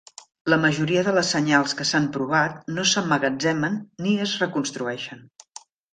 La 0.51 0.57
majoria 0.61 1.01
de 1.07 1.11
les 1.17 1.33
senyals 1.35 1.75
que 1.81 1.85
s'han 1.89 2.07
provat 2.15 2.57
no 2.79 2.85
s'emmagatzemen 2.93 3.77
ni 4.07 4.15
es 4.25 4.37
reconstrueixen. 4.45 5.23